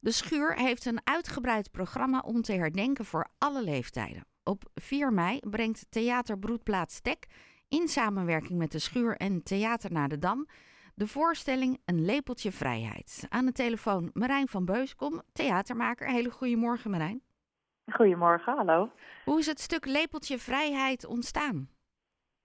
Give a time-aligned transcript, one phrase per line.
[0.00, 4.24] De Schuur heeft een uitgebreid programma om te herdenken voor alle leeftijden.
[4.44, 7.26] Op 4 mei brengt Theater Broedplaats Tek
[7.68, 10.46] in samenwerking met de Schuur en Theater naar de Dam
[10.94, 13.26] de voorstelling Een lepeltje vrijheid.
[13.28, 16.08] Aan de telefoon Marijn van Beuskom, theatermaker.
[16.08, 17.22] Hele goedemorgen Marijn.
[17.92, 18.90] Goedemorgen, hallo.
[19.24, 21.68] Hoe is het stuk Lepeltje Vrijheid ontstaan?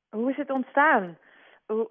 [0.09, 1.17] Hoe is het ontstaan?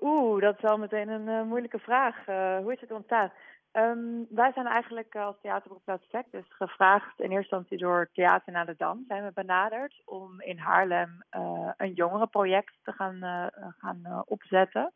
[0.01, 2.29] Oeh, dat is wel meteen een uh, moeilijke vraag.
[2.29, 3.33] Uh, hoe is het ontstaan?
[3.73, 8.67] Um, wij zijn eigenlijk als Theaterberoepplaats Tech dus gevraagd in eerste instantie door Theater naar
[8.67, 9.05] de Dam.
[9.09, 14.93] Zijn we benaderd om in Haarlem uh, een jongerenproject te gaan, gaan opzetten.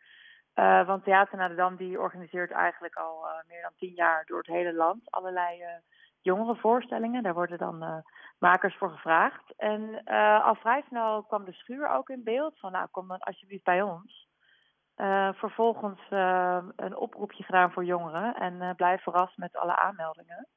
[0.87, 4.47] want Theater naar de Dam die organiseert eigenlijk al meer dan tien jaar door het
[4.47, 5.65] hele land allerlei
[6.21, 7.23] jongerenvoorstellingen.
[7.23, 8.05] Daar worden dan
[8.39, 9.53] makers voor gevraagd.
[9.57, 10.05] En
[10.43, 13.83] al vrij snel kwam de schuur ook in beeld van nou kom dan alsjeblieft bij
[13.83, 14.29] ons.
[14.97, 20.49] Uh, vervolgens uh, een oproepje gedaan voor jongeren en uh, blijf verrast met alle aanmeldingen.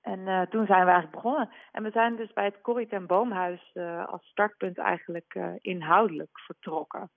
[0.00, 1.50] En toen zijn we eigenlijk begonnen.
[1.72, 7.10] En we zijn dus bij het Corrie ten Boomhuis als startpunt eigenlijk inhoudelijk vertrokken.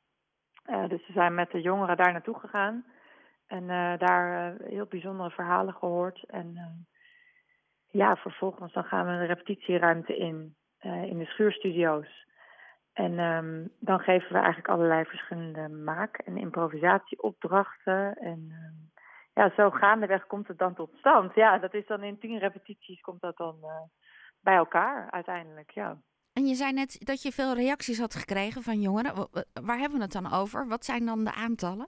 [0.87, 2.85] dus we zijn met de jongeren daar naartoe gegaan
[3.47, 6.23] en daar heel bijzondere verhalen gehoord.
[6.23, 6.57] En
[7.87, 12.27] ja, vervolgens dan gaan we een repetitieruimte in, in de schuurstudio's.
[12.97, 18.15] En um, dan geven we eigenlijk allerlei verschillende maak- en improvisatieopdrachten.
[18.15, 18.91] En um,
[19.33, 21.35] ja, zo gaandeweg komt het dan tot stand.
[21.35, 23.69] Ja, dat is dan in tien repetities komt dat dan uh,
[24.41, 25.97] bij elkaar uiteindelijk, ja.
[26.33, 29.27] En je zei net dat je veel reacties had gekregen van jongeren.
[29.63, 30.67] Waar hebben we het dan over?
[30.67, 31.87] Wat zijn dan de aantallen?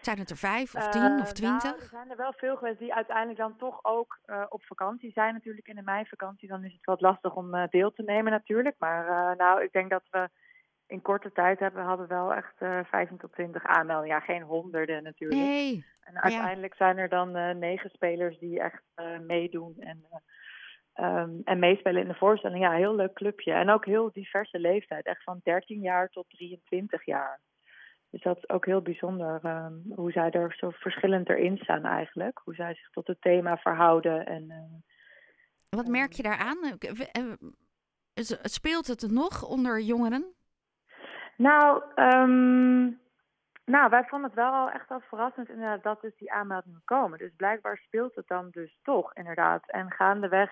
[0.00, 1.62] Zijn het er vijf of tien uh, of twintig?
[1.62, 5.12] Nou, er zijn er wel veel geweest die uiteindelijk dan toch ook uh, op vakantie
[5.12, 6.48] zijn natuurlijk in de meivakantie.
[6.48, 8.74] Dan is het wat lastig om uh, deel te nemen natuurlijk.
[8.78, 10.28] Maar nou, ik denk dat we
[10.86, 12.54] in korte tijd hebben, hadden wel echt
[12.88, 14.16] 15 tot 20 aanmeldingen.
[14.16, 15.40] Ja, geen honderden natuurlijk.
[15.40, 15.84] Nee.
[16.00, 16.84] En uiteindelijk ja.
[16.84, 18.82] zijn er dan negen spelers die echt
[19.26, 20.04] meedoen en,
[20.94, 22.64] um, en meespelen in de voorstelling.
[22.64, 23.52] Ja, heel leuk clubje.
[23.52, 25.06] En ook heel diverse leeftijd.
[25.06, 27.40] Echt van 13 jaar tot 23 jaar.
[28.10, 32.40] Dus dat is ook heel bijzonder um, hoe zij er zo verschillend erin staan eigenlijk.
[32.44, 34.26] Hoe zij zich tot het thema verhouden.
[34.26, 34.56] En, uh,
[35.68, 36.78] Wat merk je daaraan?
[38.42, 40.34] Speelt het nog onder jongeren?
[41.36, 43.00] Nou, um,
[43.64, 47.18] nou, wij vonden het wel echt wel verrassend inderdaad dat dus die aanmeldingen komen.
[47.18, 49.70] Dus blijkbaar speelt het dan dus toch inderdaad.
[49.70, 50.50] En gaandeweg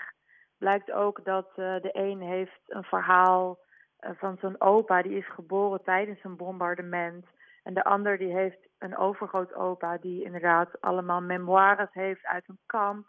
[0.59, 3.59] blijkt ook dat uh, de een heeft een verhaal
[4.01, 7.27] uh, van zo'n opa die is geboren tijdens een bombardement.
[7.67, 13.07] En de ander die heeft een overgrootopa die inderdaad allemaal memoires heeft uit een kamp.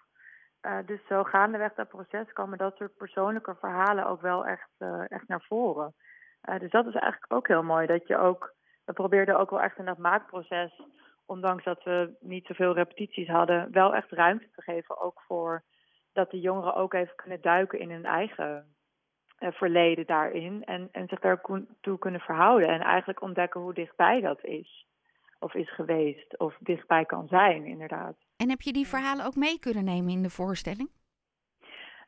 [0.62, 5.12] Uh, dus zo gaandeweg dat proces komen dat soort persoonlijke verhalen ook wel echt, uh,
[5.12, 5.94] echt naar voren.
[6.50, 7.88] Uh, dus dat is eigenlijk ook heel mooi.
[7.88, 8.54] Dat je ook,
[8.86, 10.82] we probeerden ook wel echt in dat maakproces,
[11.26, 15.00] ondanks dat we niet zoveel repetities hadden, wel echt ruimte te geven.
[15.00, 15.64] Ook voor
[16.14, 18.76] dat de jongeren ook even kunnen duiken in hun eigen
[19.40, 24.86] verleden daarin en, en zich daartoe kunnen verhouden en eigenlijk ontdekken hoe dichtbij dat is.
[25.40, 28.16] Of is geweest, of dichtbij kan zijn, inderdaad.
[28.38, 30.90] En heb je die verhalen ook mee kunnen nemen in de voorstelling?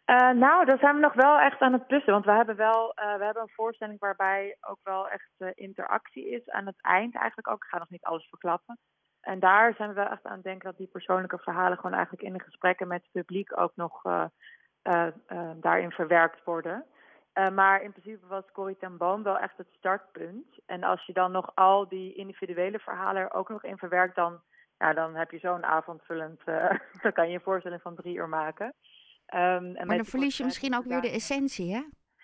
[0.06, 2.14] Uh, nou, daar zijn we nog wel echt aan het plussen.
[2.14, 6.30] Want we hebben wel uh, we hebben een voorstelling waarbij ook wel echt uh, interactie
[6.30, 6.50] is.
[6.50, 7.64] Aan het eind eigenlijk ook.
[7.64, 8.78] Ik ga nog niet alles verklappen.
[9.22, 12.24] En daar zijn we wel echt aan het denken dat die persoonlijke verhalen gewoon eigenlijk
[12.24, 14.02] in de gesprekken met het publiek ook nog
[15.60, 16.86] daarin verwerkt worden.
[17.40, 20.60] Uh, maar in principe was Corrie ten Boom wel echt het startpunt.
[20.66, 24.42] En als je dan nog al die individuele verhalen er ook nog in verwerkt, dan,
[24.78, 26.42] ja, dan heb je zo'n avondvullend.
[26.46, 26.70] Uh,
[27.02, 28.66] dan kan je een voorstelling van drie uur maken.
[28.66, 31.82] Um, en maar dan verlies je misschien ook weer de essentie, hè?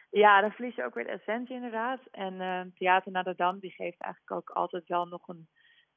[0.09, 1.99] Ja, dan verlies je ook weer de essentie inderdaad.
[2.11, 5.47] En uh, Theater naar de Dam die geeft eigenlijk ook altijd wel nog een,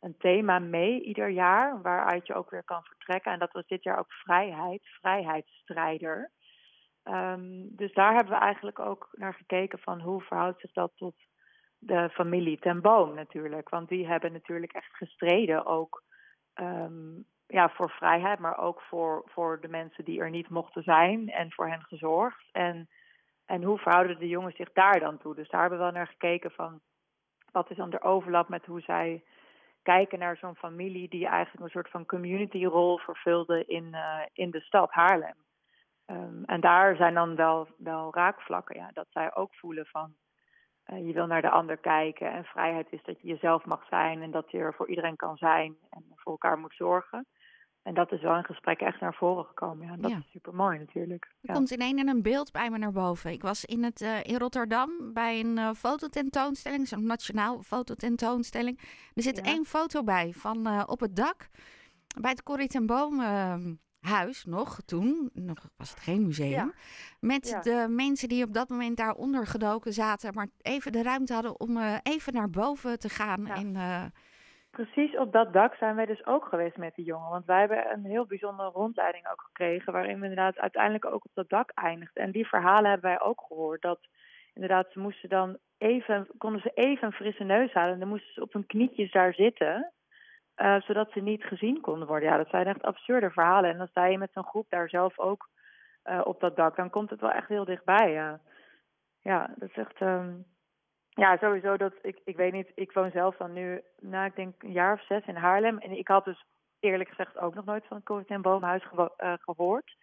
[0.01, 3.33] een thema mee ieder jaar, waaruit je ook weer kan vertrekken.
[3.33, 6.31] En dat was dit jaar ook vrijheid, vrijheidsstrijder.
[7.09, 11.15] Um, dus daar hebben we eigenlijk ook naar gekeken van hoe verhoudt zich dat tot
[11.79, 13.69] de familie ten boom natuurlijk.
[13.69, 16.03] Want die hebben natuurlijk echt gestreden ook
[16.55, 21.29] um, ja, voor vrijheid, maar ook voor, voor de mensen die er niet mochten zijn
[21.29, 22.49] en voor hen gezorgd.
[22.53, 22.89] En,
[23.47, 25.35] en hoe verhouden de jongens zich daar dan toe?
[25.35, 26.81] Dus daar hebben we wel naar gekeken van
[27.53, 29.25] wat is dan de overlap met hoe zij
[29.83, 34.51] kijken naar zo'n familie die eigenlijk een soort van community rol vervulde in, uh, in
[34.51, 35.47] de stad Haarlem.
[36.11, 38.77] Um, en daar zijn dan wel, wel raakvlakken.
[38.77, 40.15] Ja, dat zij ook voelen van
[40.87, 42.33] uh, je wil naar de ander kijken.
[42.33, 45.37] En vrijheid is dat je jezelf mag zijn en dat je er voor iedereen kan
[45.37, 47.27] zijn en voor elkaar moet zorgen.
[47.83, 49.87] En dat is wel in gesprek echt naar voren gekomen.
[49.87, 50.17] Ja, en dat ja.
[50.17, 51.25] is super mooi natuurlijk.
[51.25, 51.53] Er ja.
[51.53, 53.31] komt ineens een beeld bij me naar boven.
[53.31, 58.79] Ik was in, het, uh, in Rotterdam bij een uh, fototentoonstelling, zo'n nationaal fototentoonstelling.
[59.15, 61.49] Er zit één foto bij van op het dak
[62.21, 63.21] bij het Corrie ten Boom
[64.09, 66.71] huis nog toen, nog was het geen museum, Ja.
[67.21, 67.61] met Ja.
[67.61, 71.77] de mensen die op dat moment daar ondergedoken zaten, maar even de ruimte hadden om
[71.77, 73.45] eh, even naar boven te gaan.
[73.45, 73.55] Ja.
[73.55, 74.05] En, eh,
[74.71, 77.31] Precies op dat dak zijn wij dus ook geweest met die jongen.
[77.31, 79.93] Want wij hebben een heel bijzondere rondleiding ook gekregen.
[79.93, 82.23] Waarin we inderdaad uiteindelijk ook op dat dak eindigden.
[82.23, 83.83] En die verhalen hebben wij ook gehoord.
[83.83, 84.01] Dat
[84.55, 87.93] inderdaad ze moesten dan even, konden ze even een frisse neus halen.
[87.93, 89.93] En dan moesten ze op hun knietjes daar zitten.
[90.59, 92.29] Eh, zodat ze niet gezien konden worden.
[92.29, 93.71] Ja, dat zijn echt absurde verhalen.
[93.71, 95.49] En dan sta je met zo'n groep daar zelf ook
[96.03, 96.77] eh, op dat dak.
[96.77, 98.13] Dan komt het wel echt heel dichtbij.
[98.13, 98.41] Ja,
[99.21, 100.01] ja dat is echt.
[100.01, 100.35] ehm,
[101.09, 104.63] ja, sowieso dat ik, ik weet niet, ik woon zelf dan nu, nou ik denk
[104.63, 105.79] een jaar of zes in Haarlem.
[105.79, 106.45] En ik had dus
[106.81, 108.85] eerlijk gezegd ook nog nooit van het Corrie ten Boomhuis
[109.17, 109.97] eh, gehoord.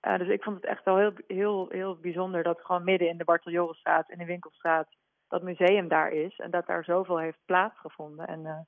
[0.00, 3.18] Eh, dus ik vond het echt wel heel, heel, heel bijzonder dat gewoon midden in
[3.18, 3.76] de Bartel
[4.06, 4.88] in de Winkelstraat,
[5.28, 6.38] dat museum daar is.
[6.38, 8.26] En dat daar zoveel heeft plaatsgevonden.
[8.26, 8.66] En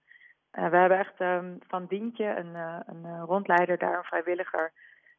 [0.55, 4.73] eh, we hebben echt ehm, van Dientje, een, eh, een eh, rondleider daar, een vrijwilliger,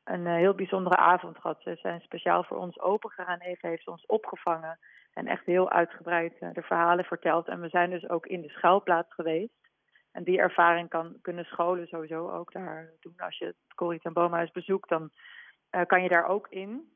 [0.03, 1.61] een heel bijzondere avond gehad.
[1.61, 3.39] Ze zijn speciaal voor ons open gegaan.
[3.39, 4.79] Even heeft ons opgevangen.
[5.13, 7.47] En echt heel uitgebreid de verhalen verteld.
[7.47, 9.69] En we zijn dus ook in de schuilplaats geweest.
[10.11, 13.13] En die ervaring kan, kunnen scholen sowieso ook daar doen.
[13.17, 15.11] Als je het Corrie ten Boomhuis bezoekt, dan
[15.87, 16.91] kan je daar ook in.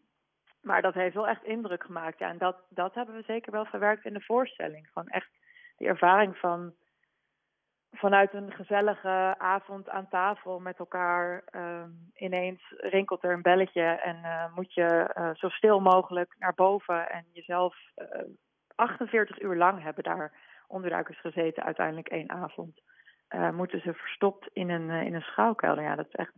[0.61, 2.19] Maar dat heeft wel echt indruk gemaakt.
[2.19, 4.89] Ja, en dat, dat hebben we zeker wel verwerkt in de voorstelling.
[4.93, 5.29] Gewoon echt
[5.77, 6.73] die ervaring van
[7.91, 11.43] vanuit een gezellige avond aan tafel met elkaar.
[11.45, 16.53] ehm, ineens rinkelt er een belletje en eh, moet je eh, zo stil mogelijk naar
[16.53, 18.21] boven en jezelf eh
[18.75, 20.31] 48 uur lang hebben daar
[20.67, 22.81] onderduikers gezeten, uiteindelijk één avond.
[23.27, 25.83] Eh, moeten ze verstopt in een, eh, in een schouwkelder.
[25.83, 26.33] Ja, dat is echt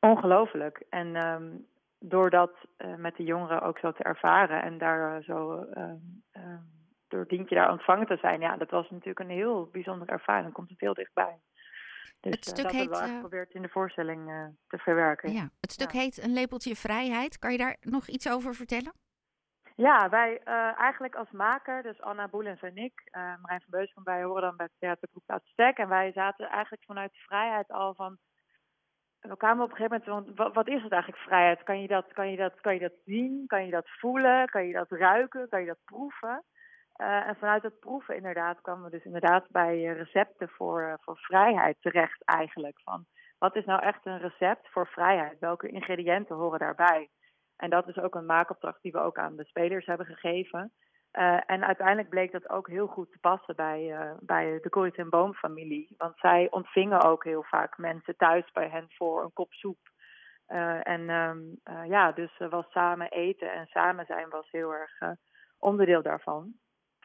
[0.00, 0.82] ongelooflijk.
[0.88, 1.56] En ehm,
[1.98, 5.96] door dat eh, met de jongeren ook zo te ervaren en daar eh, zo ehm,
[7.10, 10.44] door Dientje daar ontvangen te zijn, ja, dat was natuurlijk een heel bijzondere ervaring.
[10.44, 11.40] Dan komt het heel dichtbij.
[12.20, 14.78] Dus Het eh, stuk dat hebben we heet, eh, geprobeerd in de voorstelling eh, te
[14.78, 15.32] verwerken.
[15.32, 15.98] ja, het stuk Ja.
[15.98, 17.38] heet Een lepeltje vrijheid.
[17.38, 18.92] Kan je daar nog iets over vertellen?
[19.76, 20.38] Ja, wij
[20.76, 24.42] eigenlijk als maker, dus Anna Boelens en ik, eh Marijn van Beus van wij horen
[24.42, 25.78] dan bij het theatergroep Uitstek.
[25.78, 28.18] En wij zaten eigenlijk vanuit vrijheid al van.
[29.20, 31.62] We kwamen op een gegeven moment, want wat, wat is het eigenlijk vrijheid?
[31.62, 33.46] Kan je, dat, kan, je dat, kan je dat zien?
[33.46, 34.48] Kan je dat voelen?
[34.48, 35.48] Kan je dat ruiken?
[35.48, 36.44] Kan je dat proeven?
[37.00, 40.94] Eh, en vanuit dat proeven inderdaad kwamen we dus inderdaad bij eh, recepten voor, eh,
[41.00, 42.80] voor vrijheid terecht eigenlijk.
[42.84, 43.06] Van,
[43.38, 45.38] wat is nou echt een recept voor vrijheid?
[45.38, 47.08] Welke ingrediënten horen daarbij?
[47.56, 50.72] En dat is ook een maakopdracht die we ook aan de spelers hebben gegeven.
[51.46, 55.34] En uiteindelijk bleek dat ook heel goed te passen bij, bij de Corrie ten Boom
[55.34, 55.94] familie.
[55.96, 59.78] Want zij ontvingen ook heel vaak mensen thuis bij hen voor een kop soep.
[60.82, 64.98] En ehm, eh, ja, dus was samen eten en samen zijn was heel erg
[65.58, 66.54] onderdeel daarvan.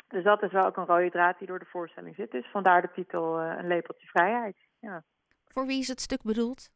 [0.08, 2.32] Dus dat is wel ook een rode draad die door de voorstelling zit.
[2.32, 4.58] Dus vandaar de titel eh, Een lepeltje vrijheid.
[4.80, 5.04] Ja.
[5.46, 6.70] Voor wie is het stuk bedoeld?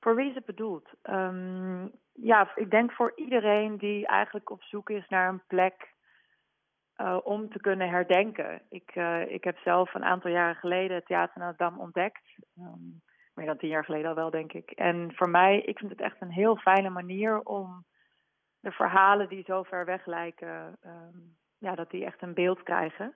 [0.00, 0.88] Voor wie is het bedoeld?
[1.02, 5.92] Ehm, ja, ik denk voor iedereen die eigenlijk op zoek is naar een plek
[6.94, 8.62] eh, om te kunnen herdenken.
[8.68, 12.22] Ik, eh, ik heb zelf een aantal jaren geleden het Theater naar Dam ontdekt.
[12.56, 12.88] Ehm,
[13.34, 14.70] meer dan tien jaar geleden al wel, denk ik.
[14.70, 17.84] En voor mij, ik vind het echt een heel fijne manier om
[18.60, 21.18] de verhalen die zo ver weg lijken, ehm,
[21.64, 23.14] ja, dat die echt een beeld krijgen.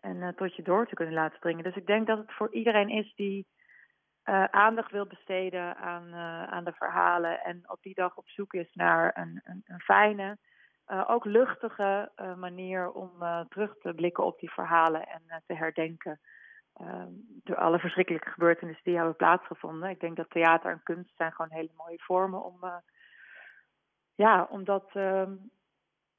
[0.00, 1.64] En eh, tot je door te kunnen laten dringen.
[1.64, 3.46] Dus ik denk dat het voor iedereen is die
[4.22, 7.40] eh, aandacht wil besteden aan, eh, aan de verhalen.
[7.40, 10.38] En op die dag op zoek is naar een, een, een fijne,
[11.06, 13.10] ook luchtige manier om
[13.48, 16.20] terug te blikken op die verhalen en te herdenken.
[17.44, 19.90] door alle verschrikkelijke gebeurtenissen die hebben plaatsgevonden.
[19.90, 22.82] Ik denk dat theater en kunst zijn gewoon hele mooie vormen om,
[24.14, 25.32] ja, om dat ehm,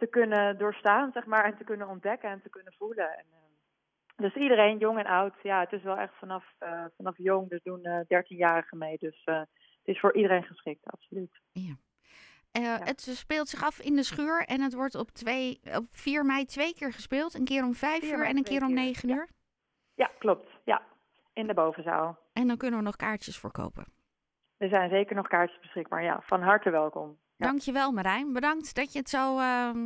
[0.04, 3.18] te kunnen doorstaan, zeg maar, en te kunnen ontdekken en te kunnen voelen.
[3.18, 3.40] En, eh,
[4.16, 7.64] dus iedereen, jong en oud, ja, het is wel echt vanaf, eh, vanaf jong, dus
[7.64, 8.98] doen eh 13-jarigen mee.
[8.98, 9.48] Dus het
[9.84, 11.42] is voor iedereen geschikt, absoluut.
[12.52, 16.26] Eh, Het speelt zich af in de schuur en het wordt op, twee, op 4
[16.26, 17.34] mei twee keer gespeeld.
[17.34, 19.16] Een keer om 5 4 uur en een keer om keer, 9 ja.
[19.16, 19.28] uur.
[19.94, 20.50] Ja, klopt.
[20.64, 20.82] Ja,
[21.34, 22.18] in de bovenzaal.
[22.34, 23.86] En dan kunnen we nog kaartjes voor kopen.
[24.58, 26.04] Er zijn zeker nog kaartjes beschikbaar.
[26.04, 27.18] Ja, van harte welkom.
[27.44, 27.50] Ja.
[27.50, 28.34] Dankjewel Marijn.
[28.34, 29.38] Bedankt dat je het zo...
[29.40, 29.78] ehm,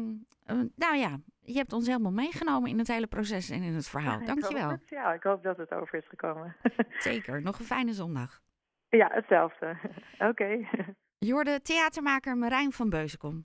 [0.46, 3.88] eh, nou ja, je hebt ons helemaal meegenomen in het hele proces en in het
[3.88, 4.18] verhaal.
[4.18, 4.70] Hoop Dankjewel.
[4.70, 4.90] het.
[4.90, 6.56] Ja, ik hoop dat het over is gekomen.
[7.00, 7.42] Zeker.
[7.42, 8.42] Nog een fijne zondag.
[8.90, 9.78] ja, hetzelfde.
[10.30, 10.68] Oké.
[11.18, 13.42] Je hoorde theatermaker Marijn van Beuzenkom.